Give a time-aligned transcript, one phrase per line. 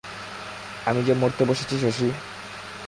[0.85, 2.07] আমি যে মরতে বসেছি শশী?